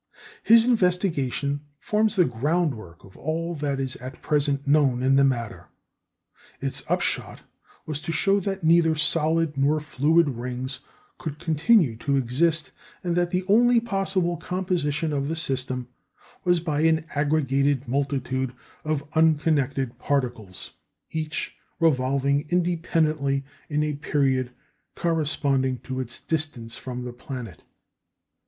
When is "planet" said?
27.13-27.61